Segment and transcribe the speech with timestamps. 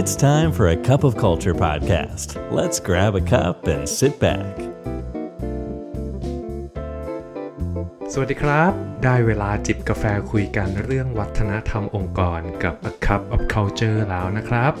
[0.00, 2.28] It's time for a cup of culture podcast.
[2.58, 4.54] Let's grab a cup and sit back.
[8.12, 8.72] สวัสดีครับ
[9.04, 14.72] ได้เวลาจิบกาแฟคุยกันเรื่องวัฒนธรรมองค์กรกับ A Cup of Culture แล้วนะครับ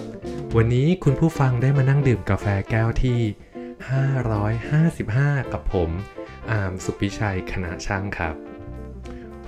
[0.56, 3.20] วันนี้คุณผู้ฟังได้มานั่งดื่มกาแฟแก้วที่
[4.76, 5.90] 555 กับผม
[6.50, 8.34] อาร์มสุพิชัยคณะช่างครับ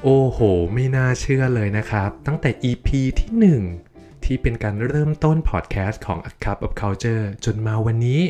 [0.02, 0.38] โอ้โห
[0.72, 2.88] ไม่น่าเชื่อเลยนะครับ ตั้งแต่ EP
[3.20, 3.30] ที่
[3.62, 3.87] 1
[4.28, 8.20] ที่เป็นการเริ่มต้นพอดแคสต์ของ A Cup of Culture จนมาวันนี้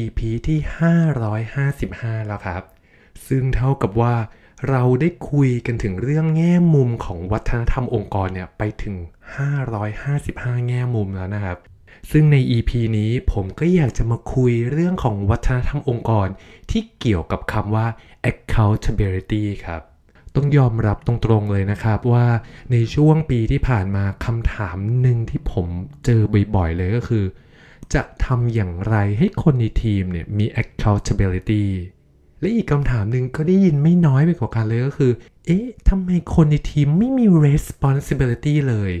[0.00, 0.58] EP ที่
[1.22, 2.62] 555 แล้วครับ
[3.28, 4.14] ซึ่งเท่ากับว่า
[4.68, 8.94] เราได้คุยกันถึงเรื่องแง่มุมของวัฒนธรรมองค์กรเนี่ยไปถึง
[9.82, 11.58] 555 แง่มุมแล้วนะครับ
[12.10, 16.28] ซึ่งใน EP นี้ผมก็อยากจะมาคุยเรื่องของวัฒนธรรมองค์กร
[16.70, 17.86] ที่เกี่ยวกับคำว่า
[18.30, 19.82] accountability ครับ
[20.36, 22.26] ต้องยอมรับตรงๆเลยนะครับว่า
[22.72, 25.66] ในช่วงปีที่ผ่านมาคำถามหนึ่งที่ผม
[26.04, 26.20] เจอ
[26.56, 27.24] บ่อยๆเลยก็คือ
[27.94, 31.66] จะทำอย่างไรให้คนในทีมเนี่ยมี accountability
[32.40, 35.12] และอีกคำถามหนึ่งก็ได้ยินไม่น้อยไปกว่ากันเลยก็คือ
[35.46, 38.92] เอ๊ะทำไมคนในทีมไม่มี responsibility เลย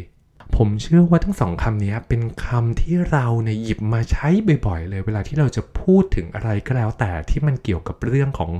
[0.56, 4.28] ผมเชื่อว่าทั้งสองคำนี้เป็นคำที่เราเนี่ยหยิบมาใช้
[4.66, 8.52] บ่อยๆ เลย เวลาที่เราจะพูดถึงอะไรก็แล้วแต่ที่มันเกี่ยวกับเรื่องของ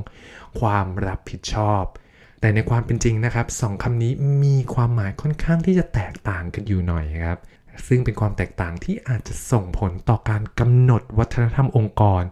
[0.60, 1.84] ความรับผิดชอบ
[2.40, 4.12] แต่ในความเป็นจริงนะครับสองคำนี้
[4.44, 7.38] มีความหมายค่อนข้างที่จะแตกต่างกันอยู่หน่อยครับ
[7.86, 12.22] ซึ่งเป็นความแตกต่างที่อาจจะส่งผลต่อการกำหนดวัฒนธรรมองค์กร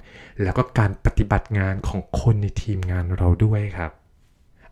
[0.42, 3.92] แล้วก็การปฏิบัติงานของคนในทีมงานเราด้วยครับ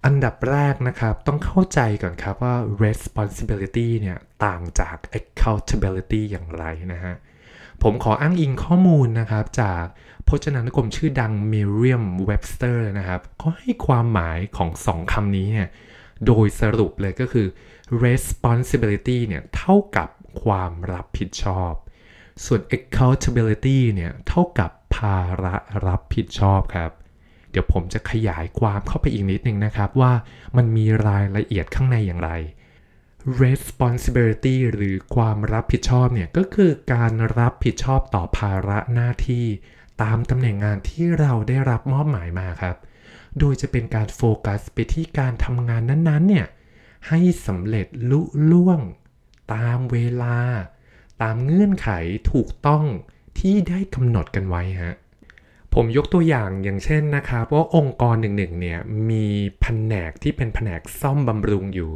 [0.04, 7.14] อันดับแรกนะครับต้องเข้าใจก่อนครับว่า responsibility เนี่ยต่างจาก accountability อย่างไรนะฮะ
[7.82, 9.84] ผมขออ้างอิงข้อมูลนะครับจาก
[10.28, 15.68] พจนานุกรมชื่อดัง Merriam-Webster นะครับก็ให้ความหมายของสองคำนี้เนี่ย
[16.26, 17.46] โดยสรุปเลยก็คือ
[18.04, 20.08] responsibility เนี่ยเท่ากับ
[20.42, 21.72] ความรับผิดชอบ
[22.44, 25.54] ส่วน accountability เนี่ยเท่ากับภาระ
[25.86, 26.90] รับผิดชอบครับ
[27.50, 30.12] เดี๋ยวผมจะขยายความเข้าไปอีกนิดนึงนะครับว่า
[30.56, 32.30] มันมีรายละเอียดข้างในอย่างไร
[33.42, 39.46] responsibility หรือความรับผิดชอบเนี่ยก็คือการรับผิดชอบต่อภาระหน้าที่
[40.02, 42.76] ตามตำแหน่งงานที่เราได้รับมอบหมายมาครับ
[43.38, 46.46] โดยจะเป็นการโฟกัสไปที่การทำงานนั้นๆเนี่ย
[47.08, 48.80] ให้สำเร็จลุล่วง
[49.54, 50.38] ตามเวลา
[51.22, 51.88] ตามเงื่อนไข
[52.32, 52.84] ถูกต้อง
[53.38, 54.94] ที่ได้กำหนดกันไว้ฮะ
[55.74, 58.78] ผมยกตัวอย่างอย่างเช่นนะครับว่าองค์กรหนึ่งๆเนี่ย
[59.10, 59.26] มี
[59.60, 61.92] แผนกที่เป็นแผนกซ่อมบำรุงอยู่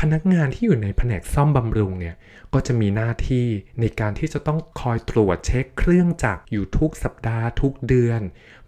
[0.00, 2.16] พนักงานที่อยู่ในแผนกซ่อมบำรุงเนี่ย
[2.54, 3.46] ก็จะมีหน้าที่
[3.80, 8.20] ในการที่จะต้องคอยตรวจเช็คเครื่องจักรอยู่ทุกสัปดาห์ทุกเดือน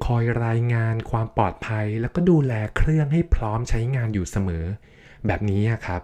[0.04, 4.64] คอยรายงานความปลอดภัย แล้วก็ดูแลเครื่องให้พร้อมใช้งานอยู่เสมอ
[5.26, 6.02] แบบนี้ครับ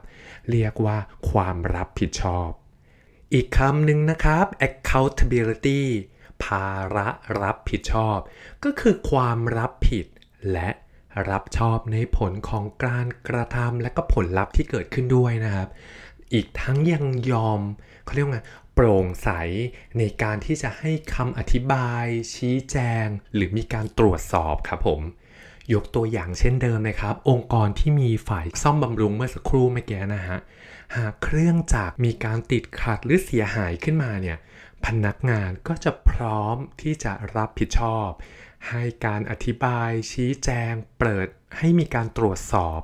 [0.50, 0.98] เรียกว่า
[1.30, 2.48] ความรับผิดชอบ
[3.34, 5.82] อีกคำหนึ่งนะครับ accountability
[6.44, 7.08] ภาระ
[7.42, 8.18] รับผิดชอบ
[8.64, 10.06] ก็คือความรับผิด
[10.52, 10.68] และ
[11.30, 15.68] รับชอบในผลของการกระทำและก็ผลลัพธ์ที่เกิดขึ้นด้วยนะครับ
[16.32, 17.60] อีกทั้งยังยอม
[18.04, 18.44] เขาเรียกว่า
[18.74, 19.30] โปร่งใส
[19.98, 22.04] ในการที่จะให้คำอธิบาย
[22.34, 25.00] ชี้แจง หรือมีการตรวจสอบครับผม
[25.74, 30.38] ยกตัวอย่างเช่นเดิมนะครับ องค์กรที่มีฝ่ายซ่อมบำรุงเมื่อสักครู่เมื่อกี้นะฮะ
[30.96, 34.38] หากเครื่องจักรมีการติดขัดหรือเสียหายขึ้นมาเนี่ย
[34.86, 38.08] พนักงานก็จะพร้อมที่จะรับผิดชอบ
[38.68, 41.28] ให้การอธิบายชี้แจง เปิด
[41.58, 42.80] ให้มีการตรวจสอบ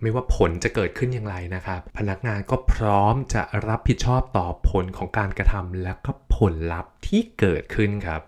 [0.00, 8.22] ไม่ว่าผลจะเกิดขึ้นอย่างไรนะครับ พนักงานก็พร้อมจะรับผิดชอบต่อผลของการกระทำและก็ผลลัพธ์ที่เกิดขึ้นครับ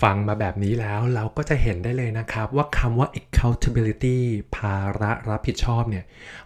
[0.00, 4.18] ฟังมาแบบนี้แล้วเราก็จะเห็นได้เลยนะครับ ว่าคำว่า accountability
[4.56, 6.04] ภาระรับผิดชอบเนี่ย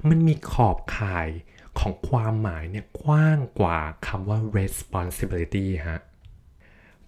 [0.08, 1.28] มันมีขอบข่าย
[1.78, 6.00] ของความหมายเนี่ยกว้างกว่าคำว่า responsibility ฮะ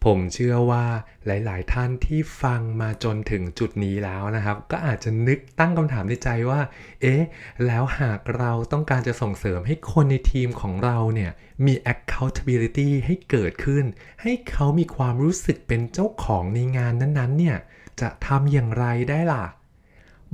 [0.04, 0.84] ผมเชื่อว่า
[1.26, 6.60] หลาย ๆ ท่านที่ฟังมาจนถึงจุดนี้แล้วนะครับ ก็อาจจะนึกตั้งคำถามในใจว่า
[7.03, 7.22] เอ๊ะ
[7.66, 11.32] แล้วหากเราต้องการจะส่งเสริมให้คนในทีมของเราเนี่ย
[11.66, 13.84] มี accountability ให้เกิดขึ้น
[14.23, 17.58] ให้เขามีความรู้สึกเป็นเจ้าของในงานนั้น ๆ เนี่ย
[18.00, 19.44] จะทำอย่างไรได้ล่ะ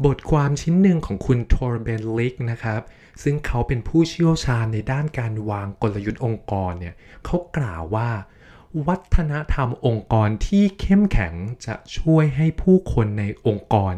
[0.05, 2.81] บทความชิ้นหนึ่งของคุณทอร์เบนลิกนะครับ
[3.23, 6.95] ซึ่งเขาเป็นผู้เชี่ยวชาญในด้านการวางกลยุทธ์องค์กรเนี่ย
[7.25, 8.11] เขากล่าวว่า
[8.87, 11.35] วัฒนธรรมองค์กรที่เข้มแข็ง
[11.67, 13.95] จะช่วยให้ผู้คนในองค์กร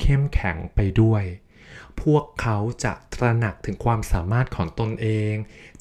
[0.00, 1.24] เข้มแข็งไปด้วย
[2.02, 5.34] พวกเขาจะตระหนักถึงความสามารถของตนเอง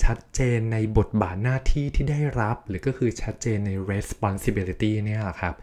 [0.04, 5.56] ชัดเจนในบทบาทหน้าที่ที่ได้รับ หรือก็คือชัดเจนใน responsibility เนี่ยครับ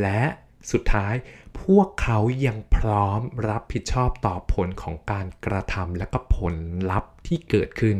[0.00, 0.22] และ
[0.70, 1.14] สุดท้าย
[1.60, 6.54] พวกเขายังพร้อมรับผิดชอบต่อผลของการกระทำและก็ผล
[6.90, 7.96] ลัพธ์ที่เกิดขึ้น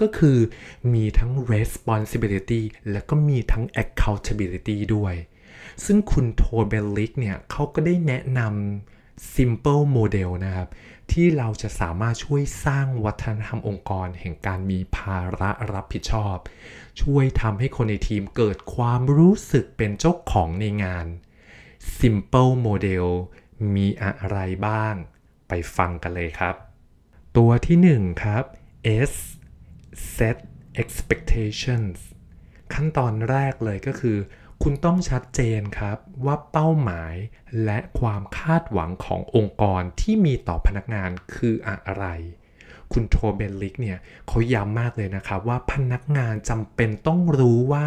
[0.00, 0.38] ก็คือ
[0.94, 5.14] มีทั้ง responsibility และก็มีทั้ง accountability ด้วย
[5.84, 10.68] ซึ่งคุณโทเบลลิกเนี่ยเขาก็ได้แนะนำ simple model นะครับ
[11.12, 16.36] ที่เราจะสามารถช่วยสร้างวัฒนธรรมองค์กร แห่งการมีภาระรับผิดชอบ
[17.00, 21.06] ช่วยทำให้คนในทีมเกิดความรู้สึกเป็นเจ้าของในงาน
[21.98, 23.06] Simple Model
[23.74, 24.94] มีอะไรบ้าง
[25.48, 26.54] ไปฟังกันเลยครับ
[27.36, 28.44] ตัวที่1ครับ
[29.10, 29.14] S
[30.16, 30.38] Set
[30.82, 31.98] Expectations
[32.74, 34.18] ขั้นตอนแรกเลยก็คือ
[34.62, 37.14] คุณต้องชัดเจนครับว่าเป้าหมาย
[37.64, 42.06] และความคาดหวังขององค์กรที่มีต่อพนักงานคืออะไร
[42.92, 43.98] คุณโทเบลลิกเนี่ย
[44.28, 47.86] เขาย้ำมากเลยนะครับว่าพนักงานจำเป็นต้องรู้ว่า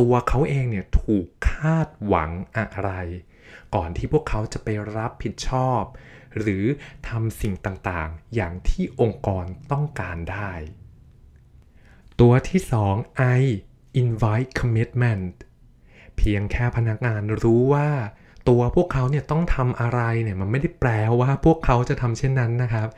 [0.00, 2.90] ตัวเขาเองเนี่ยถูกคาดหวังอะไร
[3.74, 5.82] ก่อนที่พวกเขาจะไปรับผิดชอบ
[6.38, 6.64] หรือ
[7.08, 10.52] ทำสิ่งต่างๆ อย่างที่องค์กรต้องการได้
[12.20, 12.60] ตัวที่
[12.92, 13.40] 2 I
[14.02, 15.32] invite commitment
[16.16, 17.88] เพียงแค่พนักงานรู้ว่า
[18.48, 22.88] ตัวพวกเขาเนี่ยต้องทำอะไรเนี่ยมันไม่ได้แปลว่าพวกเขาจะทำเช่นนั้นนะครับ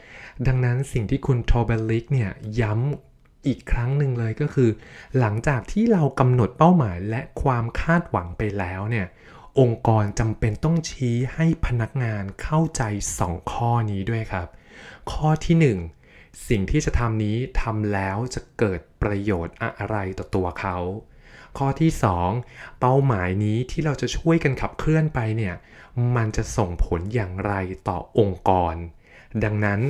[0.46, 3.11] ดังนั้นสิ่งที่คุณโทเบลิกเนี่ยย้ำ
[3.46, 4.70] อีกครั้งหนึ่งเลยก็คือ
[5.18, 9.06] หลังจากที่เรากำหนดเป้าหมายและความคาดหวังไปแล้วเนี่ย
[9.60, 12.82] องค์กรจำเป็นต้องชี้ให้พนักงานเข้าใจ
[13.20, 14.48] 2 ข้อนี้ด้วยครับ
[15.12, 15.56] ข้อที่
[16.02, 20.76] 1 สิ่งที่จะทำนี้ทำแล้วจะเกิดประโยชน์อะไรต่อตัวเขา
[21.58, 21.90] ข้อที่
[22.34, 25.54] 2 เป้าหมายนี้ที่เราจะช่วยกันขับเคลื่อนไปเนี่ย
[26.16, 27.52] มันจะส่งผลอย่างไร
[27.88, 28.74] ต่อองค์กร
[29.44, 29.80] ดังนั้น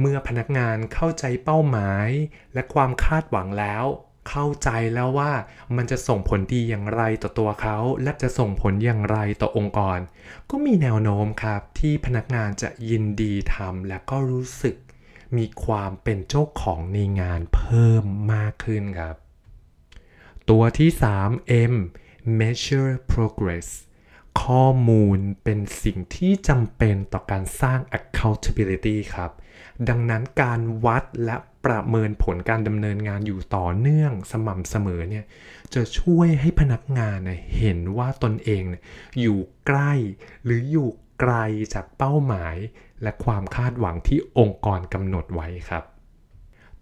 [0.00, 2.08] เมื่อพนักงานเข้าใจเป้าหมาย
[2.54, 3.84] และความคาดหวังแล้ว
[4.28, 5.32] เข้าใจแล้วว่า
[5.76, 9.98] มันจะส่งผลดีอย่างไรต่อตัวเขา และจะส่งผลอย่างไรต่อองค์กร
[10.50, 14.76] ก็มีแนวโน้มครับที่พนักงานจะยินดีทำและก็รู้สึก
[15.36, 19.16] มีความเป็นเจ้าของในงานเพิ่มมากขึ้นครับ
[20.50, 20.90] ตัวที่
[21.24, 21.74] 3 M
[22.40, 23.68] measure progress
[24.42, 29.30] ข้อมูลเป็นสิ่งที่จำเป็นต่อการสร้าง accountability ครับ
[29.88, 35.24] ดังนั้นการวัดและประเมินผลการดำเนินงานอยู่ต่อเนื่องสม่ำเสมอเนี่ย
[35.74, 37.18] จะช่วยให้พนักงาน
[37.58, 38.62] เห็นว่าตนเอง
[39.20, 39.92] อยู่ใกล้
[40.44, 40.88] หรืออยู่
[41.20, 41.34] ไกล
[41.74, 42.56] จากเป้าหมาย
[43.02, 45.84] และความคาดหวังที่องค์กรกำหนดไว้ครับ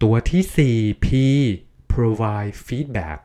[0.01, 0.43] ตัวที่
[0.79, 1.07] 4 P
[1.93, 3.19] provide feedback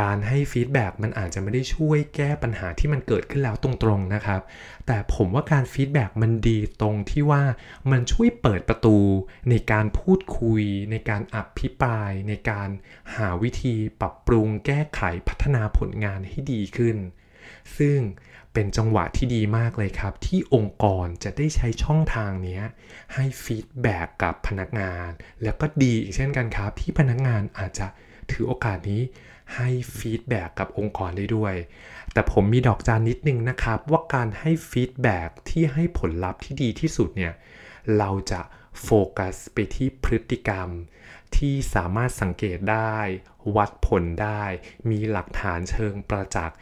[0.00, 4.40] การให้ feedback มันอาจจะไม่ได้ช่วยแก้ปัญหาที่มันเกิดขึ้นแล้วตรงๆนะครับ
[4.86, 7.42] แต่ผมว่าการ feedback มันดีตรงที่ว่า
[7.90, 8.98] มันช่วยเปิดประตู
[9.50, 12.68] ในการพูดคุย ในการอภิปราย ในการ
[13.14, 16.96] หาวิธีปรับปรุงแก้ไขพัฒนาผลงานให้ดีขึ้น
[17.78, 17.98] ซึ่ง
[18.52, 22.60] เป็นจังหวะที่ดีมากเลยครับ ที่องค์กรจะได้ใช้ช่องทางนี้
[23.14, 25.08] ให้ feedback กับพนักงาน
[25.42, 27.86] แล้วก็ดีอีกเช่นกันครับ ที่พนักงานอาจจะ
[28.32, 29.02] ถือโอกาสนี้
[29.56, 31.54] ให้ feedback กับองค์กรได้ด้วย
[32.12, 37.34] แต่ผมมีดอกจันนิดนึงนะครับ ว่าการให้ feedback ที่ให้ผลลัพธ์ที่ดีที่สุดเนี่ย
[37.98, 38.40] เราจะ
[38.82, 38.88] โฟ
[39.18, 40.68] กัสไปที่พฤติกรรม
[41.36, 42.96] ที่สามารถสังเกตได้
[43.56, 44.42] วัดผลได้
[44.90, 46.56] มีหลักฐานเชิงประจักษ์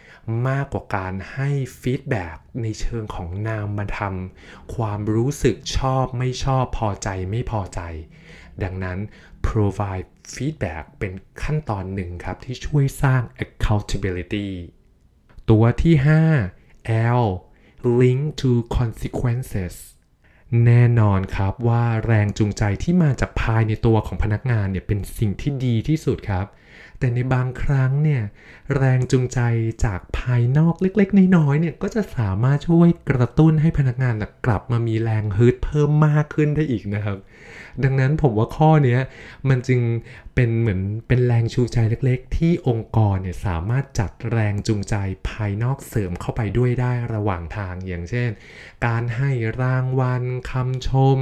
[0.46, 1.50] มากกว่าการให้
[1.80, 4.14] feedback ในเชิงของนามธรรม
[4.74, 7.80] ความรู้สึกชอบไม่ชอบพอใจไม่พอใจ
[8.64, 8.98] ดังนั้น
[9.48, 11.12] provide feedback เป็น
[11.42, 14.48] ขั้นตอนหนึ่งครับที่ช่วยสร้าง accountability
[15.50, 15.94] ตัวที่
[16.46, 17.26] 5 L
[18.00, 19.74] link to consequences
[20.64, 26.46] แน่นอนครับว่าแรงจูงใจที่มาจากภายในตัวของพนักงานเนี่ยเป็นสิ่งที่ดีที่สุดครับ
[26.98, 28.22] แต่ในบางครั้งเนี่ย
[28.76, 29.40] แรงจูงใจ
[29.84, 34.14] จากภายนอกเล็กๆ น้อยๆเนี่ยก็จะสามารถช่วยกระตุ้นให้พนักงาน
[34.46, 37.18] กลับมามีแรงฮึดเพิ่มมากขึ้นได้อีกนะครับ
[37.84, 38.98] ดังนั้นผมว่าข้อนี้
[39.48, 39.80] มันจึง
[40.34, 44.94] เป็นเหมือนเป็นแรงชูใจเล็กๆ ที่องค์กรเนี่ยสามารถจัดแรงจูงใจ
[45.28, 48.30] ภายนอกเสริมเข้าไปด้วยได้ระหว่างทางอย่างเช่น
[48.86, 49.30] การให้
[49.62, 51.18] รางวัลคำชม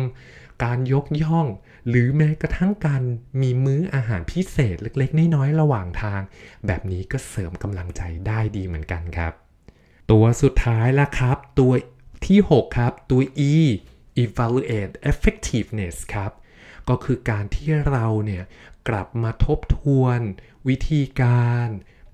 [0.64, 1.46] การยกย่อง
[1.88, 3.02] หรือแม้กระทั่งการ
[3.40, 6.20] มีมื้ออาหารพิเศษเล็กๆ น้อยๆ ระหว่างทาง
[6.66, 9.32] แบบนี้ก็เสริมกำลังใจได้ดีเหมือนกันครับ
[10.10, 11.72] ตัวสุดท้ายละครับ ตัว
[12.26, 13.20] ที่ 6 ครับ ตัว
[13.50, 13.54] E
[14.24, 16.32] evaluate effectiveness ครับ
[16.88, 18.44] ก็คือการที่เราเนี่ย
[18.88, 20.20] กลับมาทบทวน
[20.68, 21.68] วิธีการ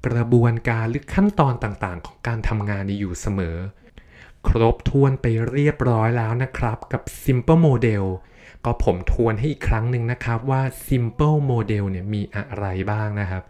[0.06, 3.56] กระบวนการหรือขั้นตอนต่างๆ ของการทำงานอยู่เสมอ
[4.48, 8.04] ครบทวนไปเรียบร้อยแล้วนะครับกับ Simple Model
[8.64, 13.42] ก็ผมทวนให้อีกครั้งหนึ่งนะครับว่า Simple Model เนี่ยมีอะไรบ้างนะครับ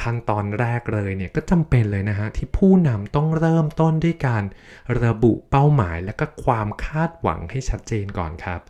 [0.00, 4.42] ขั้นตอนแรกเลยเนี่ยก็จำเป็นเลยนะฮะที่ผู้นำต้องเริ่มต้นด้วยการ
[5.04, 8.60] ระบุเป้าหมายและก็ความคาดหวังให้ชัดเจนก่อนครับ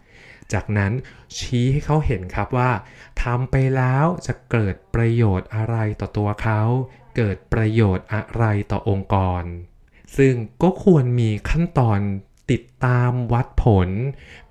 [0.52, 0.92] จากนั้น
[1.37, 2.70] ชี้ให้เขาเห็นครับว่า
[3.22, 6.62] ทำไปแล้วจะเกิดประโยชน์อะไรต่อตัวเขา
[7.16, 9.42] เกิดประโยชน์อะไรต่อองค์กร
[10.16, 12.00] ซึ่งก็ควรมีขั้นตอน
[12.50, 13.88] ติดตามวัดผล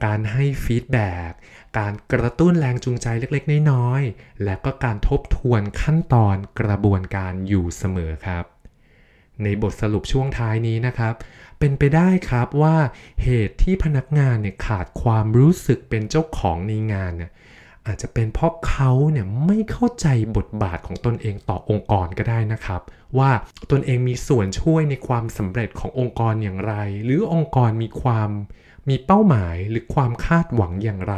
[0.05, 1.31] การให้ feedback
[1.77, 8.45] การกระตุ้นแรงจูงใจเล็กๆ น้อยๆ และก็การทบทวนขั้นตอนกระบวนการอยู่เสมอครับ
[9.43, 11.13] ในบทสรุปช่วงท้ายนี้นะครับ
[11.59, 12.77] เป็นไปได้ครับว่า
[13.23, 17.31] เหตุที่พนักงานเนี่ยขาดความรู้สึกเป็นเจ้าของในงานเนี่ย
[17.87, 20.07] อาจจะเป็นเพราะเขาเนี่ยไม่เข้าใจ
[20.37, 22.81] บทบาทของตนเองต่อองค์กรก็ได้นะครับ
[23.17, 23.31] ว่า
[23.71, 26.73] ตนเองมีส่วนช่วยในความสำเร็จขององค์กรอย่างไร
[27.03, 28.29] หรือองค์กรมีความ
[28.89, 31.15] มีเป้าหมายหรือความคาดหวังอย่างไร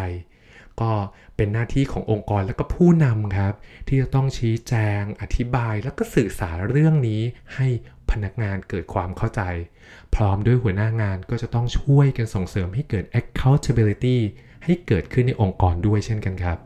[0.81, 0.91] ก็
[1.35, 3.53] เป็นหน้าที่ขององค์กรและก็ผู้นำครับ
[3.87, 7.21] ที่จะต้องชี้แจง อธิบายแล้วก็สื่อสารเรื่องนี้
[7.55, 7.67] ให้
[8.11, 9.41] พนักงานเกิดความเข้าใจ
[10.15, 14.19] พร้อมด้วยหัวหน้างานก็จะต้องช่วยกันส่งเสริมให้เกิด accountability
[14.63, 16.59] ให้เกิดขึ้นในองค์กรด้วยเช่นกันครับ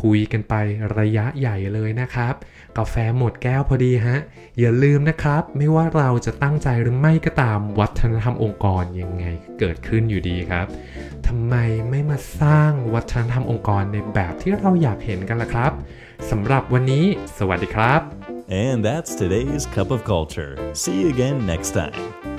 [0.00, 0.54] คุยกันไป
[0.98, 2.34] ระยะใหญ่เลยนะครับ
[2.78, 4.18] กาแฟหมดแก้วพอดีฮะ
[4.58, 9.24] อย่าลืมนะครับ ไม่ว่าเราจะตั้งใจหรือไม่ก็ตามวัฒนธรรมองค์กรยังไง
[9.58, 10.66] เกิดขึ้นอยู่ดีครับ
[11.26, 11.54] ทำไม
[11.90, 15.72] ไม่มาสร้างวัฒนธรรมองค์กรในแบบที่เราอยากเห็นกันล่ะครับ
[16.30, 17.04] สำหรับวันนี้
[17.38, 18.00] สวัสดีครับ
[18.48, 20.52] And that's today's Cup of Culture.
[20.80, 22.35] See you again next time.